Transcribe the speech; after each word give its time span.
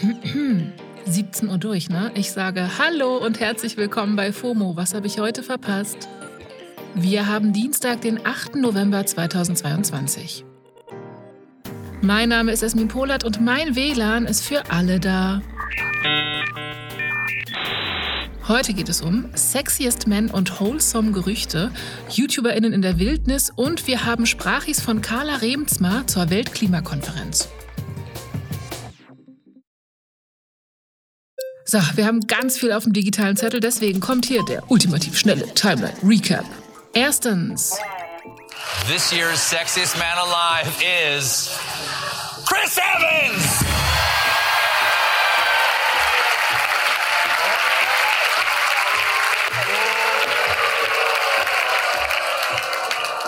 17 1.06 1.48
Uhr 1.48 1.58
durch, 1.58 1.88
ne? 1.88 2.10
Ich 2.14 2.32
sage 2.32 2.78
Hallo 2.78 3.18
und 3.18 3.40
herzlich 3.40 3.76
willkommen 3.76 4.16
bei 4.16 4.32
FOMO. 4.32 4.76
Was 4.76 4.94
habe 4.94 5.06
ich 5.06 5.18
heute 5.18 5.42
verpasst? 5.42 6.08
Wir 6.94 7.26
haben 7.26 7.52
Dienstag, 7.52 8.00
den 8.00 8.24
8. 8.24 8.56
November 8.56 9.04
2022. 9.04 10.44
Mein 12.00 12.30
Name 12.30 12.52
ist 12.52 12.62
Esmin 12.62 12.88
Polat 12.88 13.24
und 13.24 13.40
mein 13.40 13.76
WLAN 13.76 14.24
ist 14.26 14.42
für 14.42 14.70
alle 14.70 15.00
da. 15.00 15.42
Heute 18.48 18.72
geht 18.72 18.88
es 18.88 19.02
um 19.02 19.28
Sexiest 19.34 20.06
Men 20.06 20.30
und 20.30 20.60
Wholesome 20.60 21.12
Gerüchte, 21.12 21.70
YouTuberInnen 22.10 22.72
in 22.72 22.82
der 22.82 22.98
Wildnis 22.98 23.50
und 23.54 23.86
wir 23.86 24.06
haben 24.06 24.26
Sprachis 24.26 24.80
von 24.80 25.02
Carla 25.02 25.36
Remzma 25.36 26.06
zur 26.06 26.30
Weltklimakonferenz. 26.30 27.48
So, 31.70 31.78
wir 31.94 32.04
haben 32.04 32.26
ganz 32.26 32.58
viel 32.58 32.72
auf 32.72 32.82
dem 32.82 32.92
digitalen 32.92 33.36
Zettel, 33.36 33.60
deswegen 33.60 34.00
kommt 34.00 34.26
hier 34.26 34.44
der 34.44 34.68
ultimativ 34.72 35.16
schnelle 35.16 35.54
Timeline 35.54 35.94
Recap. 36.02 36.44
Erstens. 36.94 37.78
This 38.88 39.12
year's 39.12 39.38
sexiest 39.38 39.96
man 39.96 40.18
alive 40.18 40.68
is 40.82 41.48
Chris 42.44 42.76
Evans! 42.76 43.69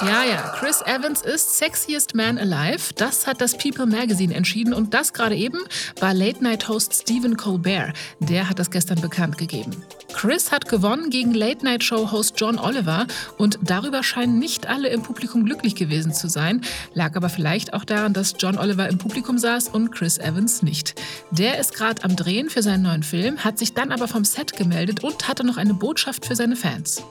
Ja, 0.05 0.24
ja, 0.24 0.52
Chris 0.59 0.83
Evans 0.83 1.23
ist 1.23 1.59
Sexiest 1.59 2.16
Man 2.16 2.37
Alive. 2.37 2.92
Das 2.97 3.24
hat 3.29 3.41
das 3.41 3.56
People 3.56 3.87
Magazine 3.87 4.34
entschieden 4.34 4.75
und 4.75 4.92
das 4.95 5.12
gerade 5.12 5.37
eben 5.37 5.59
war 6.01 6.12
Late-Night-Host 6.12 7.02
Stephen 7.02 7.37
Colbert. 7.37 7.92
Der 8.19 8.48
hat 8.48 8.59
das 8.59 8.73
gestern 8.73 9.00
bekannt 9.00 9.39
gegeben. 9.39 9.70
Chris 10.12 10.50
hat 10.50 10.69
gewonnen 10.69 11.11
gegen 11.11 11.33
Late-Night-Show-Host 11.33 12.34
John 12.36 12.59
Oliver 12.59 13.06
und 13.39 13.61
darüber 13.62 14.03
scheinen 14.03 14.41
nicht 14.41 14.67
alle 14.67 14.89
im 14.89 15.05
Publikum 15.05 15.44
glücklich 15.44 15.77
gewesen 15.77 16.12
zu 16.12 16.28
sein. 16.28 16.62
Lag 16.94 17.14
aber 17.14 17.28
vielleicht 17.28 17.72
auch 17.72 17.84
daran, 17.84 18.12
dass 18.12 18.34
John 18.37 18.59
Oliver 18.59 18.89
im 18.89 18.98
Publikum 18.98 19.39
saß 19.39 19.69
und 19.69 19.92
Chris 19.92 20.19
Evans 20.19 20.62
nicht. 20.62 21.00
Der 21.31 21.61
ist 21.61 21.75
gerade 21.75 22.03
am 22.03 22.16
Drehen 22.16 22.50
für 22.50 22.64
seinen 22.64 22.83
neuen 22.83 23.05
Film, 23.05 23.44
hat 23.44 23.56
sich 23.56 23.72
dann 23.72 23.92
aber 23.92 24.09
vom 24.09 24.25
Set 24.25 24.56
gemeldet 24.56 25.05
und 25.05 25.28
hatte 25.28 25.44
noch 25.44 25.59
eine 25.59 25.75
Botschaft 25.75 26.27
für 26.27 26.34
seine 26.34 26.56
Fans. 26.56 27.03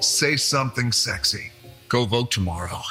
Say 0.00 0.36
something 0.36 0.92
sexy. 0.92 1.53
Go 1.88 2.06
vote 2.06 2.30
tomorrow. 2.30 2.82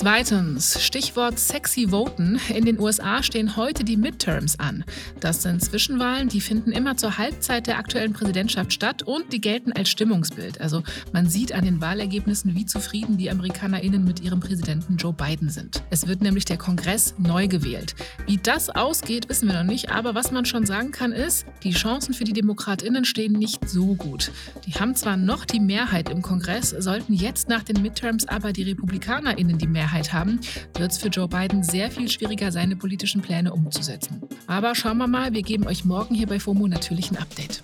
Zweitens, 0.00 0.82
Stichwort 0.82 1.38
sexy 1.38 1.88
voten. 1.90 2.40
In 2.48 2.64
den 2.64 2.80
USA 2.80 3.22
stehen 3.22 3.56
heute 3.56 3.84
die 3.84 3.98
Midterms 3.98 4.58
an. 4.58 4.82
Das 5.20 5.42
sind 5.42 5.62
Zwischenwahlen, 5.62 6.30
die 6.30 6.40
finden 6.40 6.72
immer 6.72 6.96
zur 6.96 7.18
Halbzeit 7.18 7.66
der 7.66 7.76
aktuellen 7.76 8.14
Präsidentschaft 8.14 8.72
statt 8.72 9.02
und 9.02 9.30
die 9.30 9.42
gelten 9.42 9.74
als 9.74 9.90
Stimmungsbild. 9.90 10.58
Also 10.58 10.82
man 11.12 11.28
sieht 11.28 11.52
an 11.52 11.66
den 11.66 11.82
Wahlergebnissen, 11.82 12.54
wie 12.54 12.64
zufrieden 12.64 13.18
die 13.18 13.30
AmerikanerInnen 13.30 14.02
mit 14.02 14.20
ihrem 14.20 14.40
Präsidenten 14.40 14.96
Joe 14.96 15.12
Biden 15.12 15.50
sind. 15.50 15.82
Es 15.90 16.06
wird 16.06 16.22
nämlich 16.22 16.46
der 16.46 16.56
Kongress 16.56 17.12
neu 17.18 17.46
gewählt. 17.46 17.94
Wie 18.26 18.38
das 18.38 18.70
ausgeht, 18.70 19.28
wissen 19.28 19.48
wir 19.48 19.62
noch 19.62 19.70
nicht, 19.70 19.90
aber 19.90 20.14
was 20.14 20.30
man 20.30 20.46
schon 20.46 20.64
sagen 20.64 20.92
kann, 20.92 21.12
ist, 21.12 21.44
die 21.62 21.72
Chancen 21.72 22.14
für 22.14 22.24
die 22.24 22.32
DemokratInnen 22.32 23.04
stehen 23.04 23.34
nicht 23.34 23.68
so 23.68 23.96
gut. 23.96 24.32
Die 24.64 24.72
haben 24.72 24.96
zwar 24.96 25.18
noch 25.18 25.44
die 25.44 25.60
Mehrheit 25.60 26.08
im 26.08 26.22
Kongress, 26.22 26.70
sollten 26.70 27.12
jetzt 27.12 27.50
nach 27.50 27.64
den 27.64 27.82
Midterms 27.82 28.26
aber 28.26 28.54
die 28.54 28.62
RepublikanerInnen 28.62 29.58
die 29.58 29.66
Mehrheit 29.66 29.89
Mehrheit 29.90 30.12
haben, 30.12 30.40
wird 30.76 30.92
es 30.92 30.98
für 30.98 31.08
Joe 31.08 31.28
Biden 31.28 31.62
sehr 31.62 31.90
viel 31.90 32.08
schwieriger, 32.08 32.52
seine 32.52 32.76
politischen 32.76 33.22
Pläne 33.22 33.52
umzusetzen. 33.52 34.22
Aber 34.46 34.74
schauen 34.74 34.98
wir 34.98 35.08
mal, 35.08 35.32
wir 35.32 35.42
geben 35.42 35.66
euch 35.66 35.84
morgen 35.84 36.14
hier 36.14 36.26
bei 36.26 36.38
FOMO 36.38 36.68
natürlich 36.68 37.10
ein 37.10 37.18
Update. 37.18 37.62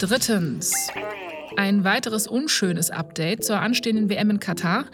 Drittens. 0.00 0.88
Ein 1.56 1.84
weiteres 1.84 2.26
unschönes 2.26 2.90
Update 2.90 3.44
zur 3.44 3.60
anstehenden 3.60 4.08
WM 4.08 4.30
in 4.30 4.40
Katar. 4.40 4.86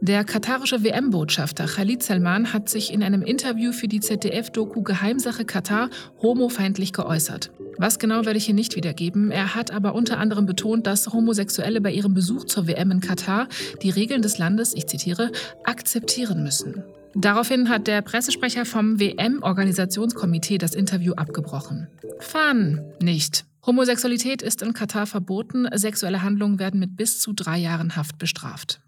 Der 0.00 0.24
katarische 0.24 0.82
WM-Botschafter 0.82 1.66
Khalid 1.66 2.02
Salman 2.02 2.52
hat 2.52 2.68
sich 2.68 2.92
in 2.92 3.02
einem 3.02 3.22
Interview 3.22 3.72
für 3.72 3.88
die 3.88 4.00
ZDF-Doku 4.00 4.82
Geheimsache 4.82 5.44
Katar 5.44 5.90
homofeindlich 6.22 6.92
geäußert. 6.92 7.50
Was 7.78 7.98
genau 7.98 8.24
werde 8.24 8.38
ich 8.38 8.46
hier 8.46 8.54
nicht 8.54 8.76
wiedergeben. 8.76 9.30
Er 9.30 9.54
hat 9.54 9.70
aber 9.70 9.94
unter 9.94 10.18
anderem 10.18 10.46
betont, 10.46 10.86
dass 10.86 11.12
Homosexuelle 11.12 11.80
bei 11.80 11.92
ihrem 11.92 12.14
Besuch 12.14 12.44
zur 12.44 12.66
WM 12.66 12.90
in 12.90 13.00
Katar 13.00 13.48
die 13.82 13.90
Regeln 13.90 14.22
des 14.22 14.38
Landes, 14.38 14.74
ich 14.74 14.86
zitiere, 14.86 15.30
akzeptieren 15.64 16.42
müssen. 16.42 16.82
Daraufhin 17.14 17.68
hat 17.68 17.86
der 17.86 18.02
Pressesprecher 18.02 18.64
vom 18.66 19.00
WM-Organisationskomitee 19.00 20.58
das 20.58 20.74
Interview 20.74 21.14
abgebrochen. 21.14 21.88
Fun, 22.20 22.80
nicht. 23.00 23.46
Homosexualität 23.66 24.42
ist 24.42 24.62
in 24.62 24.74
Katar 24.74 25.06
verboten, 25.06 25.68
sexuelle 25.74 26.22
Handlungen 26.22 26.58
werden 26.58 26.78
mit 26.78 26.96
bis 26.96 27.18
zu 27.18 27.32
drei 27.32 27.58
Jahren 27.58 27.96
Haft 27.96 28.18
bestraft. 28.18 28.80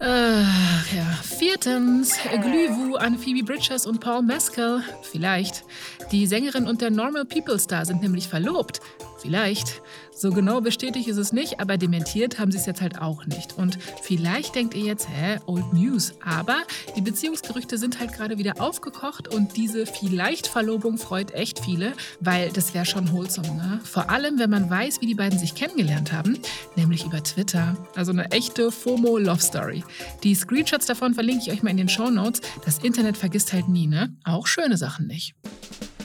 Äh, 0.00 0.40
ja. 0.40 1.18
Viertens, 1.22 2.14
Glühwu 2.42 2.96
an 2.96 3.18
Phoebe 3.18 3.44
Bridges 3.44 3.84
und 3.86 4.00
Paul 4.00 4.22
Mescal. 4.22 4.82
Vielleicht. 5.02 5.64
Die 6.10 6.26
Sängerin 6.26 6.66
und 6.66 6.80
der 6.80 6.90
Normal 6.90 7.26
People 7.26 7.58
Star 7.58 7.84
sind 7.84 8.00
nämlich 8.00 8.28
verlobt. 8.28 8.80
Vielleicht. 9.20 9.82
So 10.14 10.30
genau 10.30 10.60
bestätigt 10.60 11.08
ist 11.08 11.16
es 11.16 11.32
nicht, 11.32 11.60
aber 11.60 11.78
dementiert 11.78 12.38
haben 12.38 12.52
sie 12.52 12.58
es 12.58 12.66
jetzt 12.66 12.80
halt 12.80 13.00
auch 13.00 13.24
nicht. 13.26 13.56
Und 13.56 13.78
vielleicht 14.02 14.54
denkt 14.54 14.74
ihr 14.74 14.84
jetzt, 14.84 15.08
hä, 15.08 15.38
Old 15.46 15.72
News. 15.72 16.12
Aber 16.24 16.62
die 16.96 17.00
Beziehungsgerüchte 17.00 17.78
sind 17.78 18.00
halt 18.00 18.12
gerade 18.12 18.38
wieder 18.38 18.60
aufgekocht 18.60 19.28
und 19.28 19.56
diese 19.56 19.86
Vielleicht-Verlobung 19.86 20.98
freut 20.98 21.32
echt 21.32 21.64
viele, 21.64 21.92
weil 22.20 22.50
das 22.50 22.74
wäre 22.74 22.84
schon 22.84 23.12
wholesome, 23.12 23.54
ne? 23.54 23.80
Vor 23.84 24.10
allem, 24.10 24.38
wenn 24.38 24.50
man 24.50 24.68
weiß, 24.68 25.00
wie 25.00 25.06
die 25.06 25.14
beiden 25.14 25.38
sich 25.38 25.54
kennengelernt 25.54 26.12
haben, 26.12 26.38
nämlich 26.76 27.04
über 27.04 27.22
Twitter. 27.22 27.76
Also 27.94 28.12
eine 28.12 28.30
echte 28.30 28.70
FOMO-Love-Story. 28.70 29.84
Die 30.22 30.34
Screenshots 30.34 30.86
davon 30.86 31.14
verlinke 31.14 31.44
ich 31.44 31.52
euch 31.52 31.62
mal 31.62 31.70
in 31.70 31.78
den 31.78 31.88
Show 31.88 32.10
Notes. 32.10 32.40
Das 32.64 32.78
Internet 32.78 33.16
vergisst 33.16 33.52
halt 33.52 33.68
nie, 33.68 33.86
ne? 33.86 34.14
Auch 34.24 34.46
schöne 34.46 34.76
Sachen 34.76 35.06
nicht. 35.06 35.34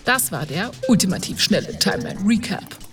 Das 0.05 0.31
war 0.31 0.45
der 0.45 0.71
ultimativ 0.87 1.41
schnelle 1.41 1.77
Timeline 1.79 2.19
Recap. 2.25 2.84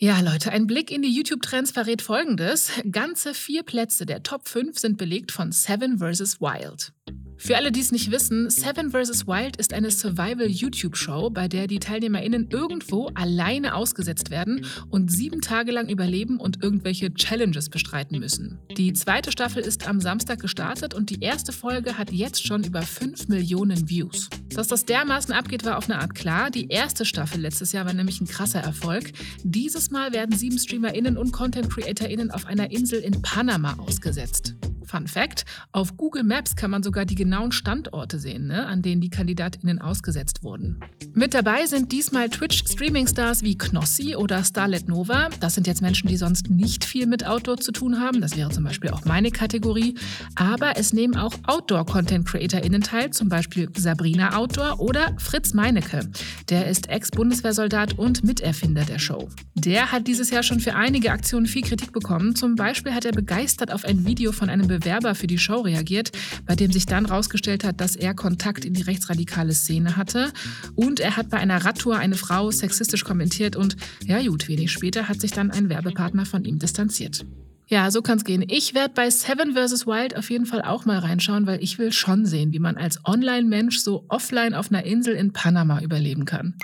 Ja, 0.00 0.20
Leute, 0.20 0.52
ein 0.52 0.68
Blick 0.68 0.92
in 0.92 1.02
die 1.02 1.12
YouTube-Trends 1.12 1.72
verrät 1.72 2.02
folgendes. 2.02 2.70
Ganze 2.88 3.34
vier 3.34 3.64
Plätze 3.64 4.06
der 4.06 4.22
Top 4.22 4.46
5 4.46 4.78
sind 4.78 4.96
belegt 4.96 5.32
von 5.32 5.50
Seven 5.50 5.98
vs. 5.98 6.40
Wild. 6.40 6.92
Für 7.40 7.56
alle, 7.56 7.70
die 7.70 7.80
es 7.80 7.92
nicht 7.92 8.10
wissen, 8.10 8.50
Seven 8.50 8.90
vs. 8.90 9.28
Wild 9.28 9.56
ist 9.56 9.72
eine 9.72 9.92
Survival-YouTube-Show, 9.92 11.30
bei 11.30 11.46
der 11.46 11.68
die 11.68 11.78
TeilnehmerInnen 11.78 12.48
irgendwo 12.50 13.10
alleine 13.14 13.74
ausgesetzt 13.74 14.30
werden 14.30 14.66
und 14.90 15.12
sieben 15.12 15.40
Tage 15.40 15.70
lang 15.70 15.88
überleben 15.88 16.40
und 16.40 16.62
irgendwelche 16.62 17.14
Challenges 17.14 17.70
bestreiten 17.70 18.18
müssen. 18.18 18.58
Die 18.76 18.92
zweite 18.92 19.30
Staffel 19.30 19.62
ist 19.62 19.86
am 19.88 20.00
Samstag 20.00 20.40
gestartet 20.40 20.94
und 20.94 21.10
die 21.10 21.20
erste 21.20 21.52
Folge 21.52 21.96
hat 21.96 22.10
jetzt 22.10 22.44
schon 22.44 22.64
über 22.64 22.82
5 22.82 23.28
Millionen 23.28 23.88
Views. 23.88 24.28
Dass 24.54 24.66
das 24.66 24.84
dermaßen 24.84 25.32
abgeht, 25.32 25.64
war 25.64 25.78
auf 25.78 25.88
eine 25.88 26.00
Art 26.00 26.16
klar. 26.16 26.50
Die 26.50 26.68
erste 26.68 27.04
Staffel 27.04 27.40
letztes 27.40 27.70
Jahr 27.70 27.86
war 27.86 27.92
nämlich 27.92 28.20
ein 28.20 28.26
krasser 28.26 28.60
Erfolg. 28.60 29.12
Dieses 29.44 29.92
Mal 29.92 30.12
werden 30.12 30.36
sieben 30.36 30.58
StreamerInnen 30.58 31.16
und 31.16 31.32
Content-CreatorInnen 31.32 32.32
auf 32.32 32.46
einer 32.46 32.72
Insel 32.72 33.00
in 33.00 33.22
Panama 33.22 33.74
ausgesetzt. 33.78 34.54
Fun 34.88 35.06
Fact: 35.06 35.44
Auf 35.72 35.96
Google 35.96 36.24
Maps 36.24 36.56
kann 36.56 36.70
man 36.70 36.82
sogar 36.82 37.04
die 37.04 37.14
genauen 37.14 37.52
Standorte 37.52 38.18
sehen, 38.18 38.46
ne, 38.46 38.66
an 38.66 38.82
denen 38.82 39.00
die 39.00 39.10
KandidatInnen 39.10 39.80
ausgesetzt 39.80 40.42
wurden. 40.42 40.80
Mit 41.14 41.34
dabei 41.34 41.66
sind 41.66 41.92
diesmal 41.92 42.28
Twitch-Streaming-Stars 42.28 43.42
wie 43.42 43.58
Knossi 43.58 44.16
oder 44.16 44.44
Starlet 44.44 44.88
Nova. 44.88 45.28
Das 45.40 45.54
sind 45.54 45.66
jetzt 45.66 45.82
Menschen, 45.82 46.08
die 46.08 46.16
sonst 46.16 46.48
nicht 46.48 46.84
viel 46.84 47.06
mit 47.06 47.26
Outdoor 47.26 47.58
zu 47.58 47.72
tun 47.72 48.00
haben. 48.00 48.20
Das 48.20 48.36
wäre 48.36 48.50
zum 48.50 48.64
Beispiel 48.64 48.90
auch 48.90 49.04
meine 49.04 49.30
Kategorie. 49.30 49.96
Aber 50.36 50.76
es 50.76 50.92
nehmen 50.92 51.16
auch 51.16 51.34
Outdoor-Content-CreatorInnen 51.46 52.82
teil, 52.82 53.10
zum 53.10 53.28
Beispiel 53.28 53.68
Sabrina 53.76 54.36
Outdoor 54.36 54.80
oder 54.80 55.14
Fritz 55.18 55.54
Meinecke. 55.54 56.08
Der 56.48 56.68
ist 56.68 56.88
Ex-Bundeswehrsoldat 56.88 57.98
und 57.98 58.24
Miterfinder 58.24 58.84
der 58.84 58.98
Show. 58.98 59.28
Der 59.54 59.92
hat 59.92 60.06
dieses 60.06 60.30
Jahr 60.30 60.42
schon 60.42 60.60
für 60.60 60.74
einige 60.74 61.10
Aktionen 61.10 61.46
viel 61.46 61.62
Kritik 61.62 61.92
bekommen. 61.92 62.36
Zum 62.36 62.54
Beispiel 62.54 62.94
hat 62.94 63.04
er 63.04 63.12
begeistert 63.12 63.72
auf 63.72 63.84
ein 63.84 64.06
Video 64.06 64.32
von 64.32 64.48
einem 64.48 64.68
Bewerber 64.78 65.14
für 65.14 65.26
die 65.26 65.38
Show 65.38 65.60
reagiert, 65.60 66.12
bei 66.46 66.54
dem 66.54 66.72
sich 66.72 66.86
dann 66.86 67.06
herausgestellt 67.06 67.64
hat, 67.64 67.80
dass 67.80 67.96
er 67.96 68.14
Kontakt 68.14 68.64
in 68.64 68.74
die 68.74 68.82
rechtsradikale 68.82 69.54
Szene 69.54 69.96
hatte. 69.96 70.32
Und 70.74 71.00
er 71.00 71.16
hat 71.16 71.30
bei 71.30 71.38
einer 71.38 71.64
Radtour 71.64 71.96
eine 71.96 72.16
Frau 72.16 72.50
sexistisch 72.50 73.04
kommentiert 73.04 73.56
und 73.56 73.76
ja 74.04 74.20
gut, 74.22 74.48
wenig 74.48 74.72
später 74.72 75.08
hat 75.08 75.20
sich 75.20 75.32
dann 75.32 75.50
ein 75.50 75.68
Werbepartner 75.68 76.26
von 76.26 76.44
ihm 76.44 76.58
distanziert. 76.58 77.24
Ja, 77.70 77.90
so 77.90 78.00
kann's 78.00 78.24
gehen. 78.24 78.42
Ich 78.48 78.74
werde 78.74 78.94
bei 78.94 79.10
Seven 79.10 79.54
vs. 79.54 79.86
Wild 79.86 80.16
auf 80.16 80.30
jeden 80.30 80.46
Fall 80.46 80.62
auch 80.62 80.86
mal 80.86 80.98
reinschauen, 80.98 81.46
weil 81.46 81.62
ich 81.62 81.78
will 81.78 81.92
schon 81.92 82.24
sehen, 82.24 82.52
wie 82.52 82.60
man 82.60 82.78
als 82.78 83.04
Online-Mensch 83.04 83.78
so 83.78 84.06
offline 84.08 84.54
auf 84.54 84.70
einer 84.70 84.84
Insel 84.84 85.14
in 85.14 85.34
Panama 85.34 85.80
überleben 85.82 86.24
kann. 86.24 86.54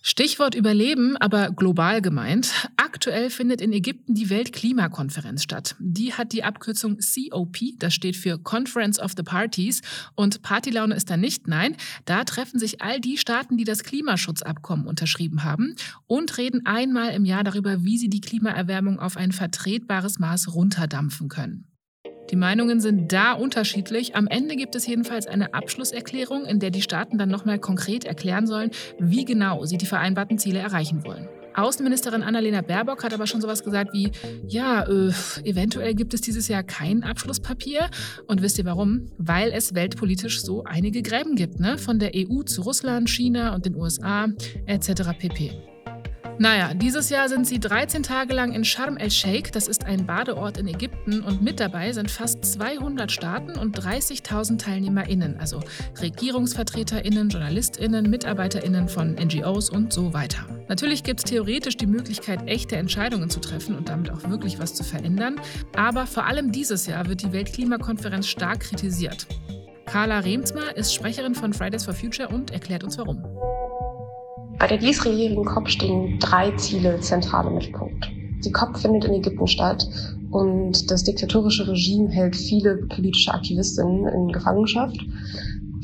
Stichwort 0.00 0.54
Überleben, 0.54 1.18
aber 1.18 1.50
global 1.50 2.00
gemeint. 2.00 2.70
Aktuell 2.98 3.30
findet 3.30 3.60
in 3.60 3.72
Ägypten 3.72 4.14
die 4.14 4.28
Weltklimakonferenz 4.28 5.44
statt. 5.44 5.76
Die 5.78 6.14
hat 6.14 6.32
die 6.32 6.42
Abkürzung 6.42 6.98
COP, 6.98 7.58
das 7.78 7.94
steht 7.94 8.16
für 8.16 8.40
Conference 8.40 8.98
of 8.98 9.12
the 9.16 9.22
Parties. 9.22 9.82
Und 10.16 10.42
Partylaune 10.42 10.96
ist 10.96 11.08
da 11.08 11.16
nicht, 11.16 11.46
nein. 11.46 11.76
Da 12.06 12.24
treffen 12.24 12.58
sich 12.58 12.82
all 12.82 13.00
die 13.00 13.16
Staaten, 13.16 13.56
die 13.56 13.62
das 13.62 13.84
Klimaschutzabkommen 13.84 14.88
unterschrieben 14.88 15.44
haben 15.44 15.76
und 16.08 16.38
reden 16.38 16.66
einmal 16.66 17.14
im 17.14 17.24
Jahr 17.24 17.44
darüber, 17.44 17.84
wie 17.84 17.98
sie 17.98 18.08
die 18.08 18.20
Klimaerwärmung 18.20 18.98
auf 18.98 19.16
ein 19.16 19.30
vertretbares 19.30 20.18
Maß 20.18 20.52
runterdampfen 20.52 21.28
können. 21.28 21.68
Die 22.32 22.36
Meinungen 22.36 22.80
sind 22.80 23.12
da 23.12 23.30
unterschiedlich. 23.30 24.16
Am 24.16 24.26
Ende 24.26 24.56
gibt 24.56 24.74
es 24.74 24.88
jedenfalls 24.88 25.28
eine 25.28 25.54
Abschlusserklärung, 25.54 26.46
in 26.46 26.58
der 26.58 26.72
die 26.72 26.82
Staaten 26.82 27.16
dann 27.16 27.28
nochmal 27.28 27.60
konkret 27.60 28.04
erklären 28.04 28.48
sollen, 28.48 28.72
wie 28.98 29.24
genau 29.24 29.66
sie 29.66 29.78
die 29.78 29.86
vereinbarten 29.86 30.36
Ziele 30.36 30.58
erreichen 30.58 31.04
wollen. 31.04 31.28
Außenministerin 31.58 32.22
Annalena 32.22 32.60
Baerbock 32.60 33.02
hat 33.02 33.12
aber 33.12 33.26
schon 33.26 33.40
sowas 33.40 33.64
gesagt 33.64 33.92
wie, 33.92 34.12
ja, 34.46 34.84
äh, 34.84 35.12
eventuell 35.42 35.94
gibt 35.94 36.14
es 36.14 36.20
dieses 36.20 36.46
Jahr 36.46 36.62
kein 36.62 37.02
Abschlusspapier. 37.02 37.90
Und 38.26 38.42
wisst 38.42 38.58
ihr 38.58 38.64
warum? 38.64 39.06
Weil 39.18 39.50
es 39.52 39.74
weltpolitisch 39.74 40.40
so 40.40 40.62
einige 40.64 41.02
Gräben 41.02 41.34
gibt, 41.34 41.58
ne? 41.58 41.76
Von 41.76 41.98
der 41.98 42.12
EU 42.14 42.42
zu 42.44 42.62
Russland, 42.62 43.10
China 43.10 43.54
und 43.54 43.66
den 43.66 43.74
USA 43.74 44.28
etc. 44.66 45.10
pp. 45.18 45.50
Naja, 46.40 46.72
dieses 46.72 47.10
Jahr 47.10 47.28
sind 47.28 47.48
sie 47.48 47.58
13 47.58 48.04
Tage 48.04 48.32
lang 48.32 48.52
in 48.52 48.64
Sharm 48.64 48.96
el-Sheikh, 48.96 49.50
das 49.50 49.66
ist 49.66 49.86
ein 49.86 50.06
Badeort 50.06 50.56
in 50.56 50.68
Ägypten, 50.68 51.20
und 51.20 51.42
mit 51.42 51.58
dabei 51.58 51.92
sind 51.92 52.12
fast 52.12 52.44
200 52.44 53.10
Staaten 53.10 53.58
und 53.58 53.76
30.000 53.76 54.56
TeilnehmerInnen, 54.56 55.36
also 55.40 55.60
RegierungsvertreterInnen, 56.00 57.30
JournalistInnen, 57.30 58.08
MitarbeiterInnen 58.08 58.88
von 58.88 59.14
NGOs 59.14 59.68
und 59.68 59.92
so 59.92 60.14
weiter. 60.14 60.46
Natürlich 60.68 61.02
gibt 61.02 61.20
es 61.20 61.24
theoretisch 61.24 61.76
die 61.76 61.88
Möglichkeit, 61.88 62.46
echte 62.46 62.76
Entscheidungen 62.76 63.30
zu 63.30 63.40
treffen 63.40 63.74
und 63.74 63.88
damit 63.88 64.08
auch 64.12 64.30
wirklich 64.30 64.60
was 64.60 64.74
zu 64.74 64.84
verändern, 64.84 65.40
aber 65.74 66.06
vor 66.06 66.26
allem 66.26 66.52
dieses 66.52 66.86
Jahr 66.86 67.08
wird 67.08 67.22
die 67.22 67.32
Weltklimakonferenz 67.32 68.28
stark 68.28 68.60
kritisiert. 68.60 69.26
Carla 69.86 70.20
Remsma 70.20 70.68
ist 70.76 70.94
Sprecherin 70.94 71.34
von 71.34 71.52
Fridays 71.52 71.84
for 71.84 71.94
Future 71.94 72.28
und 72.28 72.52
erklärt 72.52 72.84
uns 72.84 72.96
warum. 72.96 73.24
Bei 74.58 74.66
der 74.66 74.78
diesjährigen 74.78 75.44
COP 75.44 75.68
stehen 75.68 76.18
drei 76.18 76.50
Ziele 76.52 77.00
zentral 77.00 77.46
im 77.46 77.54
Mittelpunkt. 77.54 78.10
Die 78.44 78.50
COP 78.52 78.76
findet 78.76 79.04
in 79.04 79.14
Ägypten 79.14 79.46
statt 79.46 79.86
und 80.30 80.90
das 80.90 81.04
diktatorische 81.04 81.66
Regime 81.68 82.10
hält 82.10 82.36
viele 82.36 82.76
politische 82.88 83.32
Aktivistinnen 83.32 84.06
in 84.06 84.28
Gefangenschaft 84.28 84.98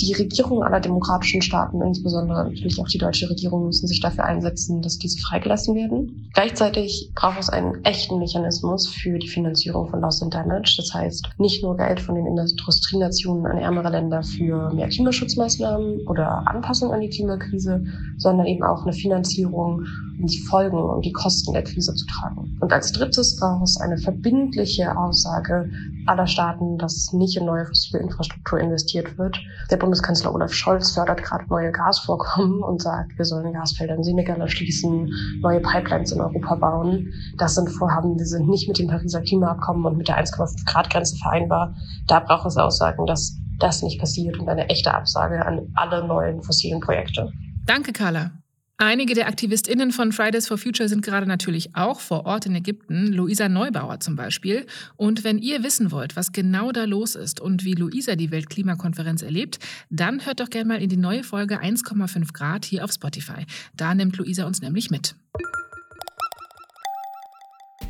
die 0.00 0.12
Regierungen 0.14 0.62
aller 0.62 0.80
demokratischen 0.80 1.42
Staaten, 1.42 1.80
insbesondere 1.82 2.44
natürlich 2.44 2.80
auch 2.80 2.88
die 2.88 2.98
deutsche 2.98 3.28
Regierung, 3.30 3.66
müssen 3.66 3.86
sich 3.86 4.00
dafür 4.00 4.24
einsetzen, 4.24 4.82
dass 4.82 4.98
diese 4.98 5.18
freigelassen 5.18 5.74
werden. 5.74 6.30
Gleichzeitig 6.34 7.12
braucht 7.14 7.40
es 7.40 7.48
einen 7.48 7.84
echten 7.84 8.18
Mechanismus 8.18 8.88
für 8.88 9.18
die 9.18 9.28
Finanzierung 9.28 9.88
von 9.88 10.00
Loss 10.00 10.22
and 10.22 10.34
Damage. 10.34 10.74
Das 10.76 10.92
heißt, 10.92 11.28
nicht 11.38 11.62
nur 11.62 11.76
Geld 11.76 12.00
von 12.00 12.14
den 12.14 12.26
Industrienationen 12.26 13.46
an 13.46 13.58
ärmere 13.58 13.90
Länder 13.90 14.22
für 14.22 14.72
mehr 14.72 14.88
Klimaschutzmaßnahmen 14.88 16.06
oder 16.06 16.46
Anpassung 16.46 16.92
an 16.92 17.00
die 17.00 17.10
Klimakrise, 17.10 17.84
sondern 18.18 18.46
eben 18.46 18.64
auch 18.64 18.82
eine 18.82 18.92
Finanzierung, 18.92 19.84
um 20.18 20.26
die 20.26 20.38
Folgen 20.38 20.78
und 20.78 21.04
die 21.04 21.12
Kosten 21.12 21.52
der 21.52 21.64
Krise 21.64 21.94
zu 21.94 22.06
tragen. 22.06 22.56
Und 22.60 22.72
als 22.72 22.92
drittes 22.92 23.36
braucht 23.36 23.64
es 23.64 23.80
eine 23.80 23.98
verbindliche 23.98 24.96
Aussage 24.96 25.70
aller 26.06 26.26
Staaten, 26.26 26.78
dass 26.78 27.12
nicht 27.12 27.36
in 27.36 27.46
neue 27.46 27.66
fossile 27.66 28.02
Infrastruktur 28.02 28.58
investiert 28.60 29.18
wird. 29.18 29.38
Der 29.70 29.76
Bundeskanzler 29.84 30.34
Olaf 30.34 30.54
Scholz 30.54 30.92
fördert 30.92 31.22
gerade 31.22 31.44
neue 31.50 31.70
Gasvorkommen 31.70 32.62
und 32.62 32.80
sagt, 32.80 33.18
wir 33.18 33.24
sollen 33.26 33.52
Gasfelder 33.52 33.96
im 33.96 34.02
Senegal 34.02 34.40
erschließen, 34.40 35.12
neue 35.42 35.60
Pipelines 35.60 36.10
in 36.10 36.22
Europa 36.22 36.54
bauen. 36.54 37.12
Das 37.36 37.54
sind 37.54 37.68
Vorhaben, 37.68 38.16
die 38.16 38.24
sind 38.24 38.48
nicht 38.48 38.66
mit 38.66 38.78
dem 38.78 38.88
Pariser 38.88 39.20
Klimaabkommen 39.20 39.84
und 39.84 39.98
mit 39.98 40.08
der 40.08 40.18
1,5 40.18 40.64
Grad 40.64 40.88
Grenze 40.88 41.16
vereinbar. 41.18 41.74
Da 42.06 42.20
braucht 42.20 42.46
es 42.46 42.56
Aussagen, 42.56 43.04
dass 43.04 43.36
das 43.58 43.82
nicht 43.82 44.00
passiert 44.00 44.38
und 44.38 44.48
eine 44.48 44.70
echte 44.70 44.94
Absage 44.94 45.44
an 45.44 45.68
alle 45.74 46.06
neuen 46.06 46.42
fossilen 46.42 46.80
Projekte. 46.80 47.30
Danke, 47.66 47.92
Carla. 47.92 48.30
Einige 48.76 49.14
der 49.14 49.28
AktivistInnen 49.28 49.92
von 49.92 50.10
Fridays 50.10 50.48
for 50.48 50.58
Future 50.58 50.88
sind 50.88 51.02
gerade 51.02 51.26
natürlich 51.26 51.76
auch 51.76 52.00
vor 52.00 52.26
Ort 52.26 52.46
in 52.46 52.56
Ägypten, 52.56 53.12
Luisa 53.12 53.48
Neubauer 53.48 54.00
zum 54.00 54.16
Beispiel. 54.16 54.66
Und 54.96 55.22
wenn 55.22 55.38
ihr 55.38 55.62
wissen 55.62 55.92
wollt, 55.92 56.16
was 56.16 56.32
genau 56.32 56.72
da 56.72 56.84
los 56.84 57.14
ist 57.14 57.40
und 57.40 57.64
wie 57.64 57.74
Luisa 57.74 58.16
die 58.16 58.32
Weltklimakonferenz 58.32 59.22
erlebt, 59.22 59.60
dann 59.90 60.26
hört 60.26 60.40
doch 60.40 60.50
gerne 60.50 60.66
mal 60.66 60.82
in 60.82 60.88
die 60.88 60.96
neue 60.96 61.22
Folge 61.22 61.62
1,5 61.62 62.32
Grad 62.32 62.64
hier 62.64 62.82
auf 62.82 62.90
Spotify. 62.90 63.46
Da 63.76 63.94
nimmt 63.94 64.16
Luisa 64.16 64.44
uns 64.44 64.60
nämlich 64.60 64.90
mit. 64.90 65.14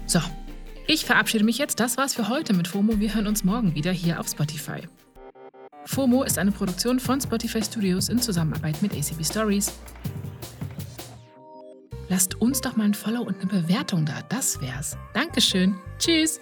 So, 0.05 0.21
ich 0.87 1.07
verabschiede 1.07 1.45
mich 1.45 1.57
jetzt. 1.57 1.81
Das 1.81 1.97
war's 1.97 2.13
für 2.13 2.29
heute 2.29 2.53
mit 2.53 2.69
FOMO. 2.69 3.01
Wir 3.01 3.15
hören 3.15 3.27
uns 3.27 3.43
morgen 3.43 3.75
wieder 3.75 3.91
hier 3.91 4.21
auf 4.21 4.29
Spotify. 4.29 4.83
FOMO 5.87 6.25
ist 6.25 6.39
eine 6.39 6.53
Produktion 6.53 7.01
von 7.01 7.23
Spotify 7.23 7.63
Studios 7.63 8.11
in 8.11 8.21
Zusammenarbeit 8.21 8.83
mit 8.83 8.93
ACB 8.93 9.25
Stories. 9.25 9.73
Lasst 12.15 12.41
uns 12.41 12.61
doch 12.61 12.77
mal 12.77 12.85
ein 12.85 12.95
Follow 12.95 13.23
und 13.23 13.41
eine 13.41 13.47
Bewertung 13.47 14.07
da. 14.07 14.23
Das 14.29 14.61
wär's. 14.61 14.97
Dankeschön. 15.15 15.75
Tschüss. 15.99 16.41